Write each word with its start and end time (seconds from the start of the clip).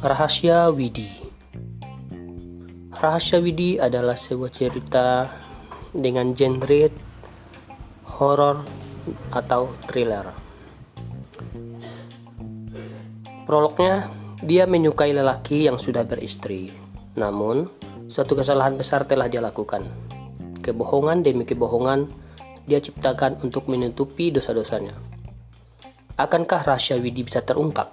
Rahasia 0.00 0.72
Widi 0.72 1.12
Rahasia 2.96 3.36
Widi 3.44 3.76
adalah 3.76 4.16
sebuah 4.16 4.48
cerita 4.48 5.28
dengan 5.92 6.32
genre 6.32 6.88
horor 8.16 8.64
atau 9.28 9.76
thriller. 9.84 10.32
Prolognya, 13.44 14.08
dia 14.40 14.64
menyukai 14.64 15.12
lelaki 15.12 15.68
yang 15.68 15.76
sudah 15.76 16.08
beristri. 16.08 16.72
Namun, 17.20 17.68
suatu 18.08 18.32
kesalahan 18.32 18.80
besar 18.80 19.04
telah 19.04 19.28
dia 19.28 19.44
lakukan. 19.44 19.84
Kebohongan 20.64 21.20
demi 21.20 21.44
kebohongan 21.44 22.21
dia 22.66 22.78
ciptakan 22.78 23.42
untuk 23.42 23.66
menutupi 23.66 24.30
dosa-dosanya. 24.30 24.94
Akankah 26.14 26.62
rahasia 26.62 27.00
Widi 27.00 27.26
bisa 27.26 27.42
terungkap? 27.42 27.90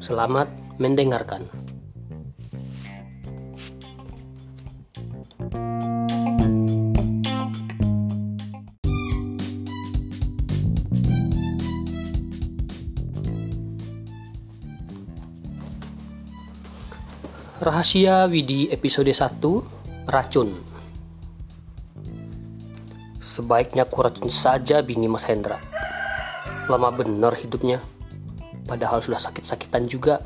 Selamat 0.00 0.48
mendengarkan. 0.80 1.44
Rahasia 17.56 18.30
Widi 18.30 18.70
episode 18.70 19.10
1 19.10 20.06
Racun 20.06 20.75
Sebaiknya 23.46 23.86
kuracun 23.86 24.26
saja 24.26 24.82
bini 24.82 25.06
Mas 25.06 25.22
Hendra. 25.22 25.62
Lama 26.66 26.90
benar 26.90 27.30
hidupnya. 27.38 27.78
Padahal 28.66 28.98
sudah 28.98 29.22
sakit-sakitan 29.22 29.86
juga. 29.86 30.18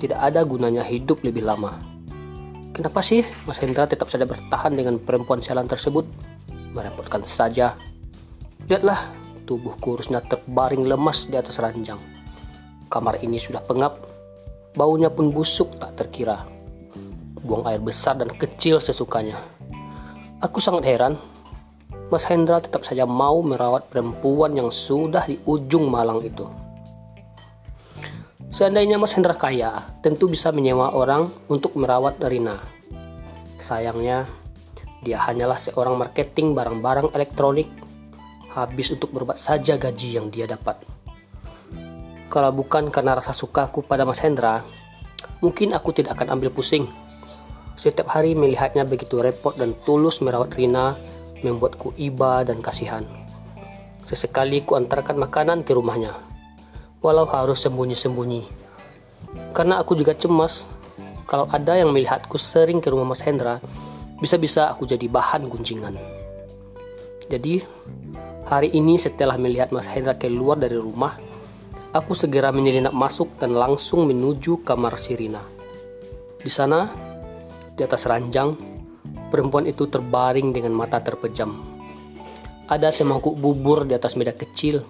Tidak 0.00 0.16
ada 0.16 0.40
gunanya 0.48 0.80
hidup 0.80 1.20
lebih 1.20 1.44
lama. 1.44 1.76
Kenapa 2.72 3.04
sih 3.04 3.20
Mas 3.44 3.60
Hendra 3.60 3.84
tetap 3.84 4.08
saja 4.08 4.24
bertahan 4.24 4.72
dengan 4.72 4.96
perempuan 4.96 5.44
sialan 5.44 5.68
tersebut? 5.68 6.08
Merepotkan 6.72 7.20
saja. 7.28 7.76
Lihatlah 8.64 9.12
tubuh 9.44 9.76
kurusnya 9.76 10.24
terbaring 10.24 10.88
lemas 10.88 11.28
di 11.28 11.36
atas 11.36 11.60
ranjang. 11.60 12.00
Kamar 12.88 13.20
ini 13.20 13.36
sudah 13.36 13.60
pengap. 13.60 14.08
Baunya 14.72 15.12
pun 15.12 15.36
busuk 15.36 15.76
tak 15.76 16.00
terkira. 16.00 16.48
Buang 17.44 17.68
air 17.68 17.84
besar 17.84 18.16
dan 18.16 18.32
kecil 18.32 18.80
sesukanya. 18.80 19.36
Aku 20.40 20.64
sangat 20.64 20.88
heran. 20.88 21.20
Mas 22.08 22.24
Hendra 22.24 22.56
tetap 22.64 22.88
saja 22.88 23.04
mau 23.04 23.44
merawat 23.44 23.92
perempuan 23.92 24.56
yang 24.56 24.72
sudah 24.72 25.28
di 25.28 25.36
ujung 25.44 25.92
malang 25.92 26.24
itu. 26.24 26.48
Seandainya 28.48 28.96
Mas 28.96 29.12
Hendra 29.12 29.36
kaya, 29.36 30.00
tentu 30.00 30.24
bisa 30.24 30.48
menyewa 30.48 30.96
orang 30.96 31.28
untuk 31.52 31.76
merawat 31.76 32.16
Rina. 32.24 32.56
Sayangnya, 33.60 34.24
dia 35.04 35.20
hanyalah 35.20 35.60
seorang 35.60 36.00
marketing 36.00 36.56
barang-barang 36.56 37.12
elektronik, 37.12 37.68
habis 38.56 38.88
untuk 38.88 39.12
berobat 39.12 39.36
saja 39.36 39.76
gaji 39.76 40.16
yang 40.16 40.32
dia 40.32 40.48
dapat. 40.48 40.80
Kalau 42.32 42.50
bukan 42.56 42.88
karena 42.88 43.20
rasa 43.20 43.36
sukaku 43.36 43.84
pada 43.84 44.08
Mas 44.08 44.24
Hendra, 44.24 44.64
mungkin 45.44 45.76
aku 45.76 45.92
tidak 45.92 46.16
akan 46.16 46.40
ambil 46.40 46.48
pusing. 46.48 46.88
Setiap 47.76 48.10
hari 48.16 48.32
melihatnya 48.32 48.88
begitu 48.88 49.20
repot 49.20 49.54
dan 49.60 49.76
tulus 49.84 50.24
merawat 50.24 50.56
Rina, 50.56 50.96
membuatku 51.44 51.94
iba 51.98 52.42
dan 52.46 52.62
kasihan. 52.62 53.04
Sesekali 54.08 54.64
ku 54.64 54.74
antarkan 54.74 55.20
makanan 55.20 55.62
ke 55.62 55.76
rumahnya, 55.76 56.16
walau 57.04 57.28
harus 57.28 57.60
sembunyi-sembunyi. 57.64 58.48
Karena 59.52 59.82
aku 59.82 59.92
juga 59.98 60.16
cemas, 60.16 60.70
kalau 61.28 61.44
ada 61.52 61.76
yang 61.76 61.92
melihatku 61.92 62.40
sering 62.40 62.80
ke 62.80 62.88
rumah 62.88 63.12
Mas 63.12 63.20
Hendra, 63.20 63.60
bisa-bisa 64.18 64.72
aku 64.72 64.88
jadi 64.88 65.04
bahan 65.06 65.46
guncingan. 65.46 65.94
Jadi, 67.28 67.60
hari 68.48 68.72
ini 68.72 68.96
setelah 68.96 69.36
melihat 69.36 69.68
Mas 69.68 69.84
Hendra 69.84 70.16
keluar 70.16 70.56
dari 70.56 70.80
rumah, 70.80 71.20
Aku 71.88 72.12
segera 72.12 72.52
menyelinap 72.52 72.92
masuk 72.92 73.40
dan 73.40 73.56
langsung 73.56 74.04
menuju 74.04 74.60
kamar 74.60 75.00
Sirina. 75.00 75.40
Di 76.36 76.52
sana, 76.52 76.84
di 77.72 77.80
atas 77.80 78.04
ranjang, 78.04 78.60
perempuan 79.28 79.68
itu 79.68 79.86
terbaring 79.86 80.50
dengan 80.50 80.72
mata 80.74 80.98
terpejam. 81.00 81.54
Ada 82.68 82.92
semangkuk 82.92 83.36
bubur 83.36 83.88
di 83.88 83.96
atas 83.96 84.16
meja 84.16 84.36
kecil. 84.36 84.84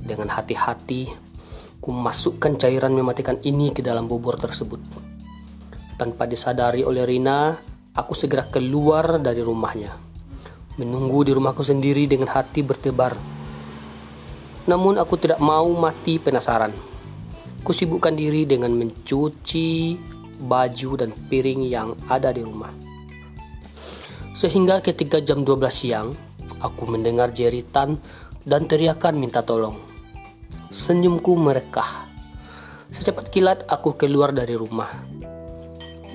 Dengan 0.00 0.32
hati-hati, 0.32 1.06
ku 1.78 1.94
masukkan 1.94 2.56
cairan 2.58 2.90
mematikan 2.90 3.38
ini 3.46 3.70
ke 3.70 3.84
dalam 3.84 4.10
bubur 4.10 4.34
tersebut. 4.34 4.80
Tanpa 5.94 6.26
disadari 6.26 6.82
oleh 6.82 7.06
Rina, 7.06 7.54
aku 7.94 8.16
segera 8.16 8.48
keluar 8.50 9.22
dari 9.22 9.38
rumahnya. 9.38 9.94
Menunggu 10.80 11.28
di 11.28 11.32
rumahku 11.36 11.62
sendiri 11.62 12.10
dengan 12.10 12.32
hati 12.32 12.64
bertebar 12.64 13.40
namun 14.68 15.02
aku 15.02 15.18
tidak 15.18 15.42
mau 15.42 15.66
mati 15.72 16.22
penasaran. 16.22 16.70
Kusibukkan 17.66 18.14
diri 18.14 18.46
dengan 18.46 18.70
mencuci 18.70 19.98
baju 20.40 20.90
dan 20.94 21.10
piring 21.10 21.66
yang 21.66 21.98
ada 22.06 22.32
di 22.32 22.46
rumah. 22.46 22.72
Sehingga 24.40 24.80
ketika 24.80 25.20
jam 25.20 25.44
12 25.44 25.68
siang, 25.68 26.16
aku 26.64 26.88
mendengar 26.88 27.28
jeritan 27.28 28.00
dan 28.48 28.64
teriakan 28.64 29.20
minta 29.20 29.44
tolong. 29.44 29.76
Senyumku 30.72 31.36
merekah. 31.36 32.08
Secepat 32.88 33.28
kilat 33.28 33.68
aku 33.68 34.00
keluar 34.00 34.32
dari 34.32 34.56
rumah. 34.56 34.88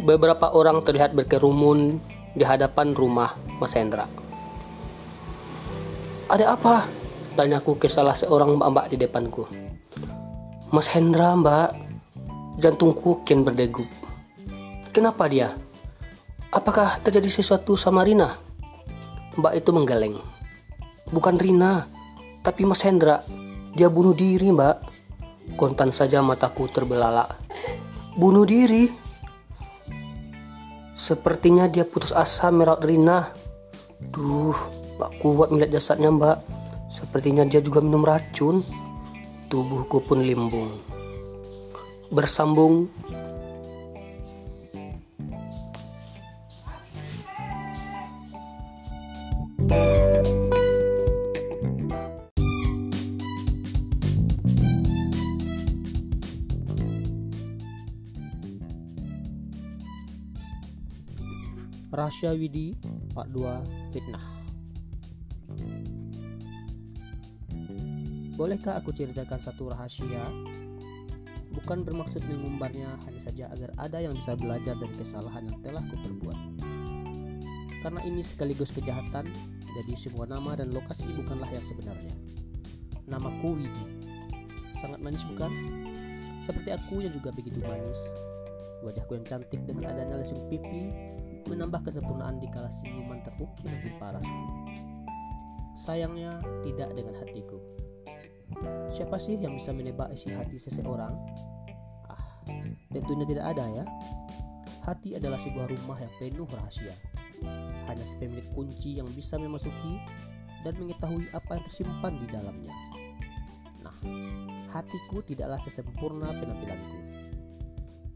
Beberapa 0.02 0.58
orang 0.58 0.82
terlihat 0.82 1.14
berkerumun 1.14 2.02
di 2.34 2.42
hadapan 2.42 2.98
rumah 2.98 3.38
Mas 3.62 3.78
Hendra. 3.78 4.10
Ada 6.26 6.58
apa? 6.58 6.90
Tanyaku 7.38 7.78
ke 7.78 7.86
salah 7.86 8.18
seorang 8.18 8.58
mbak-mbak 8.58 8.90
di 8.90 8.98
depanku. 9.06 9.46
Mas 10.74 10.90
Hendra 10.90 11.38
mbak, 11.38 11.78
jantungku 12.58 13.22
kian 13.22 13.46
berdegup. 13.46 13.86
Kenapa 14.90 15.30
dia? 15.30 15.54
Apakah 16.56 17.04
terjadi 17.04 17.28
sesuatu 17.28 17.76
sama 17.76 18.08
Rina? 18.08 18.40
Mbak 19.36 19.54
itu 19.60 19.70
menggeleng. 19.76 20.24
Bukan 21.12 21.36
Rina, 21.36 21.92
tapi 22.48 22.64
Mas 22.64 22.80
Hendra. 22.80 23.28
Dia 23.76 23.92
bunuh 23.92 24.16
diri 24.16 24.56
mbak. 24.56 24.80
Kontan 25.60 25.92
saja 25.92 26.24
mataku 26.24 26.72
terbelalak. 26.72 27.36
Bunuh 28.16 28.48
diri? 28.48 28.88
Sepertinya 30.96 31.68
dia 31.68 31.84
putus 31.84 32.16
asa 32.16 32.48
merawat 32.56 32.88
Rina. 32.88 33.36
Duh, 34.00 34.56
gak 34.96 35.12
kuat 35.20 35.52
melihat 35.52 35.76
jasadnya 35.76 36.08
mbak. 36.08 36.40
Sepertinya 36.88 37.44
dia 37.44 37.60
juga 37.60 37.84
minum 37.84 38.08
racun. 38.08 38.64
Tubuhku 39.52 40.00
pun 40.08 40.24
limbung. 40.24 40.80
Bersambung 42.16 42.88
Rahasia 61.96 62.36
Widi 62.36 62.76
Part 63.16 63.32
2 63.32 63.96
Fitnah 63.96 64.20
Bolehkah 68.36 68.84
aku 68.84 68.92
ceritakan 68.92 69.40
satu 69.40 69.72
rahasia? 69.72 70.28
Bukan 71.56 71.88
bermaksud 71.88 72.20
mengumbarnya, 72.28 73.00
hanya 73.08 73.22
saja 73.24 73.48
agar 73.48 73.72
ada 73.80 74.04
yang 74.04 74.12
bisa 74.12 74.36
belajar 74.36 74.76
dari 74.76 74.92
kesalahan 74.92 75.48
yang 75.48 75.56
telah 75.64 75.80
kuperbuat. 75.88 76.40
Karena 77.80 78.04
ini 78.04 78.20
sekaligus 78.20 78.76
kejahatan, 78.76 79.32
jadi 79.72 79.94
semua 79.96 80.28
nama 80.28 80.52
dan 80.60 80.76
lokasi 80.76 81.08
bukanlah 81.16 81.48
yang 81.48 81.64
sebenarnya. 81.64 82.12
Namaku 83.08 83.56
Widi. 83.56 83.86
Sangat 84.84 85.00
manis 85.00 85.24
bukan? 85.32 85.48
Seperti 86.44 86.76
aku 86.76 87.08
yang 87.08 87.16
juga 87.16 87.32
begitu 87.32 87.64
manis. 87.64 88.02
Wajahku 88.84 89.16
yang 89.16 89.24
cantik 89.24 89.64
dengan 89.64 89.96
adanya 89.96 90.20
lesung 90.20 90.44
pipi 90.52 91.15
menambah 91.46 91.86
kesempurnaan 91.86 92.42
di 92.42 92.48
kala 92.50 92.70
senyuman 92.82 93.22
terukir 93.22 93.70
di 93.82 93.92
parasku. 94.02 94.44
Sayangnya 95.78 96.42
tidak 96.66 96.98
dengan 96.98 97.14
hatiku. 97.20 97.60
Siapa 98.94 99.18
sih 99.20 99.38
yang 99.38 99.58
bisa 99.58 99.74
menebak 99.74 100.10
isi 100.14 100.32
hati 100.32 100.58
seseorang? 100.58 101.14
Ah, 102.10 102.26
tentunya 102.94 103.26
tidak 103.28 103.46
ada 103.58 103.66
ya. 103.82 103.86
Hati 104.86 105.18
adalah 105.18 105.42
sebuah 105.42 105.66
rumah 105.66 105.98
yang 105.98 106.14
penuh 106.22 106.46
rahasia. 106.50 106.94
Hanya 107.90 108.06
si 108.06 108.14
pemilik 108.22 108.46
kunci 108.54 109.02
yang 109.02 109.10
bisa 109.14 109.38
memasuki 109.42 109.98
dan 110.66 110.74
mengetahui 110.78 111.30
apa 111.34 111.58
yang 111.58 111.64
tersimpan 111.66 112.14
di 112.22 112.28
dalamnya. 112.30 112.74
Nah, 113.82 113.98
hatiku 114.74 115.22
tidaklah 115.26 115.62
sesempurna 115.62 116.34
penampilanku. 116.38 116.98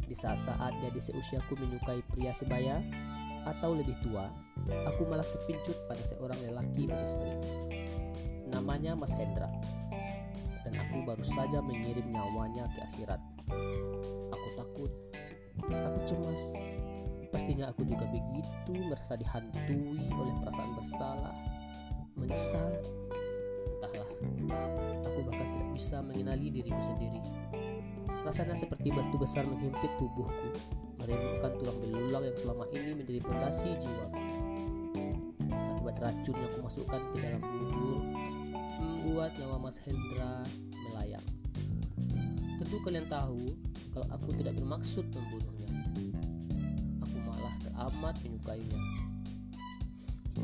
Di 0.09 0.17
saat-saat 0.17 0.73
jadi 0.81 0.97
seusiaku 0.97 1.53
menyukai 1.57 2.01
pria 2.09 2.33
sebaya 2.33 2.81
atau 3.47 3.75
lebih 3.75 3.95
tua, 4.03 4.27
aku 4.87 5.07
malah 5.07 5.25
kepincut 5.25 5.77
pada 5.87 6.01
seorang 6.09 6.39
lelaki 6.49 6.89
beristri. 6.89 7.33
Namanya 8.49 8.97
Mas 8.97 9.13
Hendra. 9.13 9.47
Dan 10.65 10.73
aku 10.75 11.01
baru 11.07 11.23
saja 11.23 11.63
mengirim 11.63 12.09
nyawanya 12.11 12.67
ke 12.75 12.79
akhirat. 12.93 13.21
Aku 14.33 14.47
takut, 14.59 14.91
aku 15.65 15.99
cemas. 16.05 16.43
Pastinya 17.29 17.69
aku 17.69 17.85
juga 17.85 18.09
begitu 18.09 18.73
merasa 18.89 19.13
dihantui 19.13 20.09
oleh 20.17 20.33
perasaan 20.41 20.71
bersalah, 20.75 21.35
menyesal. 22.17 22.69
Entahlah, 23.79 24.09
aku 25.05 25.19
bahkan 25.29 25.47
tidak 25.47 25.69
bisa 25.77 25.97
mengenali 26.03 26.51
diriku 26.51 26.81
sendiri. 26.83 27.21
Rasanya 28.25 28.57
seperti 28.57 28.91
batu 28.91 29.15
besar 29.15 29.47
menghimpit 29.47 29.89
tubuhku, 29.95 30.51
meremukkan 31.09 31.51
tulang 31.57 31.77
belulang 31.81 32.23
yang 32.29 32.37
selama 32.37 32.65
ini 32.69 32.91
menjadi 32.93 33.19
pondasi 33.25 33.69
jiwa. 33.81 34.05
Akibat 35.49 35.97
racun 35.97 36.35
yang 36.37 36.53
kumasukkan 36.53 37.01
ke 37.09 37.17
dalam 37.17 37.41
bubur, 37.41 38.01
membuat 38.77 39.33
nyawa 39.41 39.57
Mas 39.57 39.77
Hendra 39.81 40.45
melayang. 40.71 41.27
Tentu 42.61 42.77
kalian 42.85 43.07
tahu 43.09 43.57
kalau 43.95 44.07
aku 44.13 44.29
tidak 44.37 44.53
bermaksud 44.61 45.05
membunuhnya. 45.09 45.69
Aku 47.01 47.17
malah 47.25 47.55
teramat 47.63 48.15
menyukainya. 48.21 48.79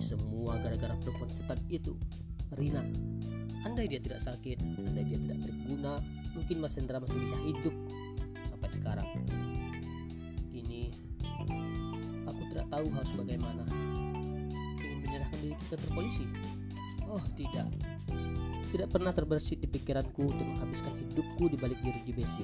Semua 0.01 0.57
gara-gara 0.59 0.97
perempuan 0.99 1.29
setan 1.29 1.59
itu, 1.69 1.93
Rina. 2.57 2.83
Andai 3.63 3.89
dia 3.89 3.97
tidak 3.97 4.21
sakit, 4.21 4.61
andai 4.61 5.05
dia 5.07 5.17
tidak 5.17 5.41
berguna, 5.41 5.97
mungkin 6.37 6.57
Mas 6.61 6.77
Hendra 6.77 7.01
masih 7.01 7.17
bisa 7.17 7.37
hidup 7.49 7.75
tahu 12.75 12.91
harus 12.91 13.11
bagaimana. 13.15 13.63
Ingin 14.83 14.99
menyerahkan 14.99 15.39
diri 15.39 15.55
ke 15.55 15.65
kantor 15.71 15.91
polisi? 15.95 16.27
Oh 17.07 17.23
tidak, 17.39 17.71
tidak 18.75 18.91
pernah 18.91 19.15
terbersit 19.15 19.63
di 19.63 19.67
pikiranku 19.71 20.27
untuk 20.27 20.43
menghabiskan 20.43 20.91
hidupku 20.99 21.47
di 21.47 21.55
balik 21.55 21.79
jeruji 21.79 22.11
besi. 22.11 22.43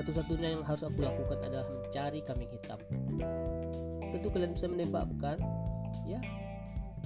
Satu-satunya 0.00 0.56
yang 0.56 0.64
harus 0.64 0.80
aku 0.88 1.04
lakukan 1.04 1.36
adalah 1.44 1.68
mencari 1.68 2.24
kambing 2.24 2.48
hitam. 2.48 2.80
Tentu 4.08 4.28
kalian 4.32 4.56
bisa 4.56 4.72
menembak, 4.72 5.04
bukan? 5.12 5.36
Ya, 6.08 6.24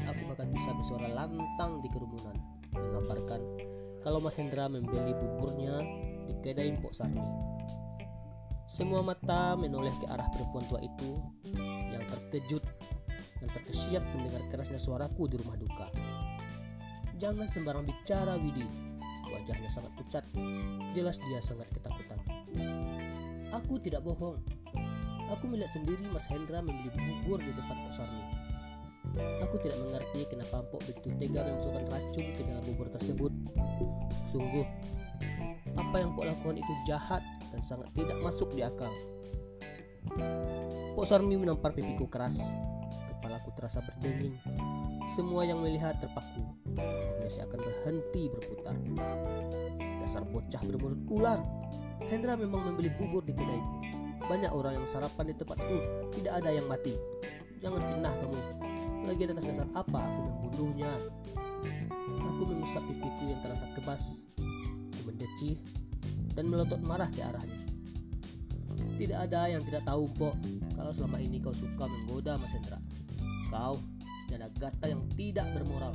aku 0.07 0.23
bahkan 0.31 0.47
bisa 0.55 0.71
bersuara 0.79 1.11
lantang 1.11 1.83
di 1.83 1.89
kerumunan, 1.91 2.37
mengabarkan 2.79 3.43
kalau 4.07 4.23
Mas 4.23 4.39
Hendra 4.39 4.71
membeli 4.71 5.19
buburnya 5.19 5.83
di 6.31 6.35
kedai 6.47 6.79
Mpok 6.79 6.95
Sarmi. 6.95 7.59
Semua 8.69 9.03
mata 9.03 9.59
menoleh 9.59 9.91
ke 9.99 10.07
arah 10.07 10.29
perempuan 10.31 10.63
tua 10.71 10.79
itu 10.79 11.19
terkejut 12.09 12.65
dan 13.39 13.49
terkesiap 13.55 14.03
mendengar 14.17 14.43
kerasnya 14.51 14.81
suaraku 14.81 15.31
di 15.31 15.37
rumah 15.39 15.57
duka. 15.57 15.87
Jangan 17.19 17.47
sembarang 17.51 17.85
bicara, 17.87 18.39
Widi. 18.39 18.67
Wajahnya 19.29 19.71
sangat 19.75 19.93
pucat. 19.99 20.25
Jelas 20.95 21.19
dia 21.19 21.39
sangat 21.43 21.69
ketakutan. 21.75 22.19
Aku 23.53 23.81
tidak 23.83 24.07
bohong. 24.07 24.39
Aku 25.29 25.45
melihat 25.51 25.69
sendiri 25.77 26.01
Mas 26.09 26.25
Hendra 26.31 26.65
membeli 26.65 26.89
bubur 26.95 27.37
di 27.43 27.53
tempat 27.53 27.77
Pok 27.77 27.93
Sarmi. 27.93 28.25
Aku 29.45 29.57
tidak 29.61 29.77
mengerti 29.83 30.25
kenapa 30.29 30.65
Mpok 30.69 30.81
begitu 30.89 31.09
tega 31.17 31.45
memasukkan 31.45 31.85
racun 31.91 32.27
ke 32.33 32.43
dalam 32.45 32.63
bubur 32.65 32.89
tersebut. 32.93 33.33
Sungguh, 34.33 34.65
apa 35.77 35.97
yang 36.01 36.17
Pok 36.17 36.25
lakukan 36.25 36.57
itu 36.61 36.73
jahat 36.89 37.21
dan 37.53 37.61
sangat 37.61 37.89
tidak 37.93 38.17
masuk 38.25 38.49
di 38.57 38.65
akal. 38.65 38.93
Pok 40.99 41.07
Sarmi 41.07 41.39
menampar 41.39 41.71
pipiku 41.79 42.11
keras. 42.11 42.43
Kepalaku 43.07 43.55
terasa 43.55 43.79
berdenging. 43.87 44.35
Semua 45.15 45.47
yang 45.47 45.63
melihat 45.63 45.95
terpaku. 46.03 46.43
Dunia 46.75 47.31
akan 47.47 47.59
berhenti 47.63 48.27
berputar. 48.27 48.75
Dasar 50.03 50.27
bocah 50.27 50.59
bermulut 50.59 50.99
ular. 51.07 51.39
Hendra 52.03 52.35
memang 52.35 52.67
membeli 52.67 52.91
bubur 52.99 53.23
di 53.23 53.31
kedaiku. 53.31 53.79
Banyak 54.27 54.51
orang 54.51 54.83
yang 54.83 54.91
sarapan 54.91 55.31
di 55.31 55.35
tempatku. 55.39 55.79
Tidak 56.19 56.35
ada 56.35 56.51
yang 56.51 56.67
mati. 56.67 56.99
Jangan 57.63 57.79
fitnah 57.79 58.15
kamu. 58.19 58.41
Lagi 59.07 59.23
atas 59.31 59.47
dasar 59.55 59.71
apa 59.79 60.03
aku 60.03 60.51
membunuhnya? 60.51 60.91
Aku 62.11 62.43
mengusap 62.43 62.83
pipiku 62.91 63.23
yang 63.23 63.39
terasa 63.47 63.71
kebas. 63.79 64.03
Aku 64.99 65.15
mendeci 65.15 65.63
dan 66.35 66.51
melotot 66.51 66.83
marah 66.83 67.07
ke 67.15 67.23
arahnya. 67.23 67.68
Tidak 68.99 69.19
ada 69.19 69.47
yang 69.47 69.63
tidak 69.63 69.87
tahu, 69.87 70.11
Pok, 70.19 70.35
kalau 70.75 70.93
selama 70.95 71.19
ini 71.23 71.39
kau 71.39 71.55
suka 71.55 71.87
menggoda 71.87 72.39
Mas 72.39 72.51
Hendra. 72.55 72.79
Kau 73.51 73.79
dan 74.29 74.45
Agatha 74.45 74.87
yang 74.91 75.03
tidak 75.15 75.47
bermoral. 75.57 75.95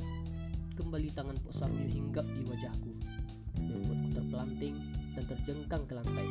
Kembali 0.73 1.11
tangan 1.13 1.37
Pok 1.43 1.53
Sarmi 1.53 1.85
hinggap 1.91 2.25
di 2.25 2.41
wajahku, 2.49 2.91
membuatku 3.61 4.09
terpelanting 4.15 4.75
dan 5.13 5.23
terjengkang 5.29 5.83
ke 5.85 5.93
lantai. 5.93 6.27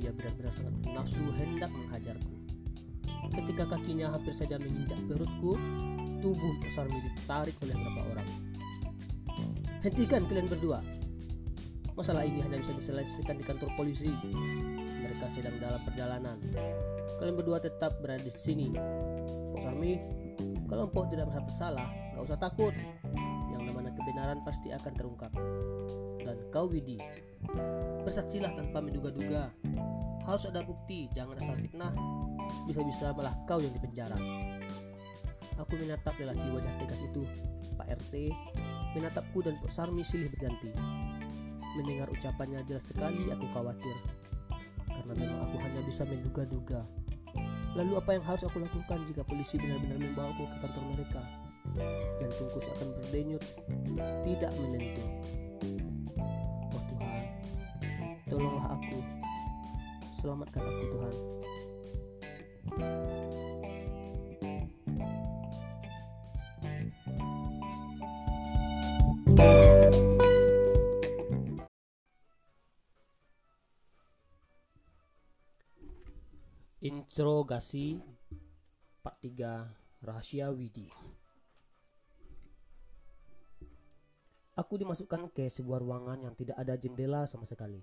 Dia 0.00 0.16
benar-benar 0.16 0.52
sangat 0.56 0.74
bernafsu 0.80 1.22
hendak 1.36 1.70
menghajarku. 1.74 2.32
Ketika 3.36 3.64
kakinya 3.68 4.16
hampir 4.16 4.32
saja 4.32 4.56
menginjak 4.56 4.96
perutku, 5.04 5.60
tubuh 6.24 6.52
Pok 6.62 6.72
Sarmi 6.72 6.98
ditarik 7.04 7.54
oleh 7.60 7.76
beberapa 7.76 8.02
orang. 8.16 8.28
Hentikan 9.80 10.24
kalian 10.28 10.48
berdua. 10.48 10.99
Masalah 11.98 12.24
ini 12.24 12.40
hanya 12.42 12.58
bisa 12.60 12.72
diselesaikan 12.74 13.36
di 13.38 13.44
kantor 13.44 13.70
polisi. 13.74 14.10
Mereka 15.00 15.26
sedang 15.32 15.56
dalam 15.58 15.80
perjalanan. 15.84 16.38
Kalian 17.18 17.36
berdua 17.36 17.58
tetap 17.60 17.98
berada 18.00 18.22
di 18.22 18.32
sini. 18.32 18.72
Pok 19.52 19.60
Sarmi, 19.60 20.00
kalau 20.70 20.86
Mpok 20.88 21.10
tidak 21.10 21.28
merasa 21.28 21.42
bersalah, 21.44 21.88
gak 22.14 22.24
usah 22.24 22.38
takut. 22.38 22.74
Yang 23.50 23.62
namanya 23.68 23.90
kebenaran 23.92 24.38
pasti 24.46 24.68
akan 24.70 24.92
terungkap. 24.94 25.32
Dan 26.22 26.36
kau 26.54 26.70
Widi, 26.70 26.96
bersaksilah 28.06 28.54
tanpa 28.54 28.78
menduga-duga. 28.78 29.50
Harus 30.24 30.46
ada 30.46 30.62
bukti, 30.62 31.10
jangan 31.10 31.36
asal 31.42 31.58
fitnah. 31.58 31.92
Bisa-bisa 32.70 33.10
malah 33.12 33.34
kau 33.50 33.58
yang 33.58 33.74
dipenjara. 33.74 34.16
Aku 35.58 35.76
menatap 35.76 36.16
lelaki 36.16 36.46
wajah 36.54 36.74
tegas 36.80 37.00
itu, 37.04 37.26
Pak 37.76 37.90
RT, 37.90 38.32
menatapku 38.96 39.44
dan 39.44 39.60
Pak 39.60 39.68
Sarmi 39.68 40.00
silih 40.00 40.32
berganti. 40.32 40.72
Mendengar 41.78 42.10
ucapannya 42.10 42.66
jelas 42.66 42.82
sekali 42.90 43.30
aku 43.30 43.46
khawatir, 43.54 43.94
karena 44.90 45.12
memang 45.14 45.38
aku 45.46 45.56
hanya 45.62 45.80
bisa 45.86 46.02
menduga-duga. 46.02 46.82
Lalu 47.78 47.94
apa 47.94 48.18
yang 48.18 48.24
harus 48.26 48.42
aku 48.42 48.58
lakukan 48.58 48.98
jika 49.06 49.22
polisi 49.22 49.54
benar-benar 49.54 50.02
membawaku 50.02 50.50
ke 50.50 50.56
kantor 50.66 50.84
mereka? 50.90 51.22
Jantungku 52.18 52.58
seakan 52.58 52.88
berdenyut, 52.98 53.44
tidak 54.26 54.52
menentu. 54.58 55.04
Oh 56.74 56.82
Tuhan, 56.90 57.22
tolonglah 58.26 58.66
aku. 58.74 58.98
Selamatkan 60.18 60.62
aku 60.66 60.82
Tuhan. 60.90 61.14
Interogasi 77.10 77.98
Part 79.02 79.18
3 79.18 80.06
Rahasia 80.06 80.46
Widi 80.54 80.86
Aku 84.54 84.78
dimasukkan 84.78 85.26
ke 85.34 85.50
sebuah 85.50 85.82
ruangan 85.82 86.22
yang 86.22 86.38
tidak 86.38 86.54
ada 86.54 86.78
jendela 86.78 87.26
sama 87.26 87.50
sekali. 87.50 87.82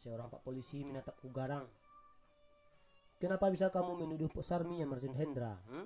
Seorang 0.00 0.32
pak 0.32 0.40
polisi 0.40 0.80
menatapku 0.80 1.28
garang. 1.28 1.68
Kenapa 3.20 3.52
bisa 3.52 3.68
kamu 3.68 4.00
menuduh 4.00 4.32
Pak 4.32 4.40
Sarmi 4.40 4.80
yang 4.80 4.88
merjun 4.88 5.12
Hendra? 5.12 5.60
Hmm? 5.68 5.84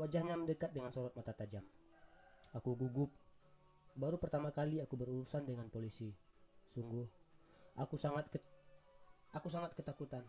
Wajahnya 0.00 0.40
mendekat 0.40 0.72
dengan 0.72 0.88
sorot 0.88 1.12
mata 1.12 1.36
tajam. 1.36 1.68
Aku 2.56 2.72
gugup. 2.80 3.12
Baru 3.92 4.16
pertama 4.16 4.48
kali 4.48 4.80
aku 4.80 4.96
berurusan 4.96 5.44
dengan 5.44 5.68
polisi. 5.68 6.08
Sungguh, 6.72 7.04
aku 7.76 8.00
sangat 8.00 8.32
ke 8.32 8.40
Aku 9.36 9.52
sangat 9.52 9.76
ketakutan. 9.76 10.24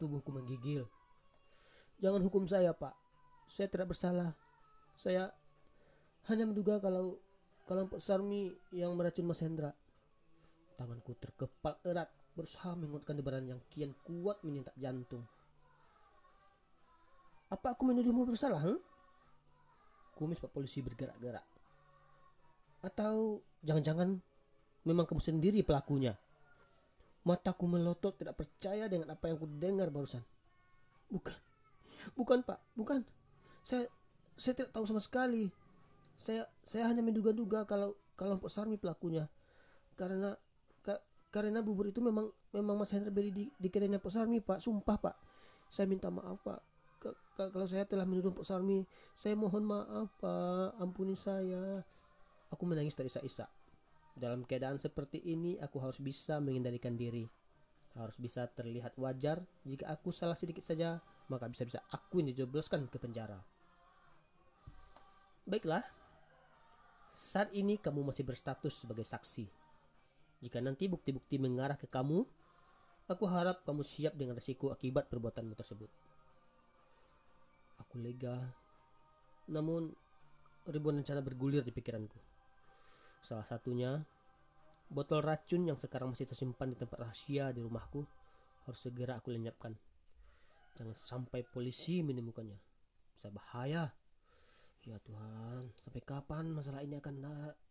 Tubuhku 0.00 0.32
menggigil. 0.32 0.88
Jangan 2.00 2.24
hukum 2.24 2.48
saya, 2.48 2.72
Pak. 2.72 2.96
Saya 3.52 3.68
tidak 3.68 3.92
bersalah. 3.92 4.32
Saya 4.96 5.28
hanya 6.32 6.48
menduga 6.48 6.80
kalau 6.80 7.20
kelompok 7.68 8.00
Sarmi 8.00 8.56
yang 8.72 8.96
meracun 8.96 9.28
Mas 9.28 9.44
Hendra. 9.44 9.76
Tanganku 10.80 11.12
terkepal 11.20 11.76
erat, 11.84 12.08
berusaha 12.32 12.72
menguatkan 12.72 13.20
debaran 13.20 13.44
yang 13.44 13.60
kian 13.68 13.92
kuat 14.00 14.40
menyentak 14.40 14.72
jantung. 14.80 15.28
Apa 17.52 17.76
aku 17.76 17.84
menuduhmu 17.84 18.24
bersalah? 18.24 18.64
Huh? 18.64 18.80
kumis 20.20 20.36
Pak 20.36 20.52
Polisi 20.52 20.84
bergerak-gerak. 20.84 21.40
Atau 22.84 23.40
jangan-jangan 23.64 24.20
memang 24.84 25.08
kamu 25.08 25.24
sendiri 25.24 25.64
pelakunya? 25.64 26.12
Mataku 27.20 27.68
melotot 27.68 28.16
tidak 28.16 28.40
percaya 28.40 28.88
dengan 28.88 29.12
apa 29.12 29.28
yang 29.28 29.36
ku 29.36 29.46
dengar 29.46 29.92
barusan. 29.92 30.24
Bukan. 31.12 31.36
Bukan, 32.16 32.38
Pak. 32.46 32.58
Bukan. 32.72 33.04
Saya 33.60 33.84
saya 34.40 34.56
tidak 34.56 34.72
tahu 34.72 34.88
sama 34.88 35.04
sekali. 35.04 35.52
Saya 36.16 36.48
saya 36.64 36.88
hanya 36.88 37.04
menduga-duga 37.04 37.68
kalau 37.68 37.92
kalau 38.16 38.40
Pak 38.40 38.48
Sarmi 38.48 38.80
pelakunya. 38.80 39.28
Karena 40.00 40.32
ka, 40.80 40.96
karena 41.28 41.60
bubur 41.60 41.92
itu 41.92 42.00
memang 42.00 42.32
memang 42.56 42.80
Mas 42.80 42.92
Hendra 42.96 43.12
beli 43.12 43.30
di, 43.32 43.44
di 43.52 43.68
kedainya 43.68 44.00
Pak 44.00 44.12
Sarmi, 44.12 44.40
Pak. 44.40 44.64
Sumpah, 44.64 44.96
Pak. 44.96 45.16
Saya 45.68 45.84
minta 45.84 46.08
maaf, 46.08 46.40
Pak. 46.40 46.60
kalau 47.36 47.64
saya 47.64 47.88
telah 47.88 48.04
menuduh 48.04 48.32
Pak 48.32 48.44
Sarmi, 48.44 48.84
saya 49.16 49.36
mohon 49.36 49.64
maaf, 49.64 50.08
Pak. 50.20 50.76
Ampuni 50.80 51.16
saya. 51.16 51.84
Aku 52.50 52.64
menangis 52.64 52.96
dari 52.96 53.12
isa-isa. 53.12 53.46
Dalam 54.20 54.44
keadaan 54.44 54.76
seperti 54.76 55.16
ini, 55.24 55.56
aku 55.56 55.80
harus 55.80 55.96
bisa 55.96 56.36
mengendalikan 56.44 56.92
diri. 56.92 57.24
Harus 57.96 58.20
bisa 58.20 58.44
terlihat 58.52 58.92
wajar. 59.00 59.40
Jika 59.64 59.88
aku 59.88 60.12
salah 60.12 60.36
sedikit 60.36 60.60
saja, 60.60 61.00
maka 61.32 61.48
bisa-bisa 61.48 61.80
aku 61.88 62.20
yang 62.20 62.28
dijebloskan 62.36 62.84
ke 62.92 63.00
penjara. 63.00 63.40
Baiklah, 65.48 65.80
saat 67.16 67.48
ini 67.56 67.80
kamu 67.80 68.04
masih 68.04 68.28
berstatus 68.28 68.84
sebagai 68.84 69.08
saksi. 69.08 69.48
Jika 70.44 70.60
nanti 70.60 70.84
bukti-bukti 70.84 71.40
mengarah 71.40 71.80
ke 71.80 71.88
kamu, 71.88 72.20
aku 73.08 73.24
harap 73.24 73.64
kamu 73.64 73.80
siap 73.80 74.20
dengan 74.20 74.36
resiko 74.36 74.68
akibat 74.68 75.08
perbuatanmu 75.08 75.56
tersebut. 75.56 75.88
Aku 77.80 77.96
lega, 77.96 78.36
namun 79.48 79.90
ribuan 80.68 81.00
rencana 81.00 81.24
bergulir 81.24 81.64
di 81.64 81.72
pikiranku. 81.72 82.29
Salah 83.20 83.44
satunya, 83.44 84.00
botol 84.90 85.22
racun 85.22 85.68
yang 85.68 85.78
sekarang 85.78 86.12
masih 86.12 86.26
tersimpan 86.26 86.72
di 86.72 86.76
tempat 86.76 86.98
rahasia 87.06 87.54
di 87.54 87.60
rumahku 87.62 88.02
harus 88.66 88.80
segera 88.80 89.20
aku 89.20 89.32
lenyapkan. 89.32 89.76
Jangan 90.76 90.96
sampai 90.96 91.44
polisi 91.44 92.00
menemukannya. 92.00 92.58
Bisa 93.14 93.28
bahaya. 93.28 93.92
Ya 94.88 94.96
Tuhan, 95.04 95.68
sampai 95.84 96.00
kapan 96.00 96.48
masalah 96.48 96.80
ini 96.80 96.96
akan 96.96 97.20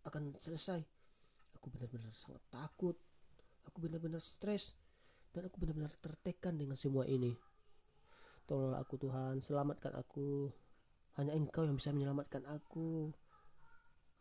akan 0.06 0.24
selesai? 0.38 0.78
Aku 1.58 1.74
benar-benar 1.74 2.14
sangat 2.14 2.46
takut. 2.54 2.94
Aku 3.66 3.82
benar-benar 3.82 4.22
stres 4.22 4.78
dan 5.34 5.50
aku 5.50 5.62
benar-benar 5.62 5.90
tertekan 5.98 6.58
dengan 6.58 6.78
semua 6.78 7.10
ini. 7.10 7.34
Tolonglah 8.46 8.82
aku 8.82 8.98
Tuhan, 8.98 9.42
selamatkan 9.42 9.94
aku. 9.98 10.50
Hanya 11.18 11.34
Engkau 11.34 11.66
yang 11.66 11.78
bisa 11.78 11.94
menyelamatkan 11.94 12.46
aku. 12.46 13.14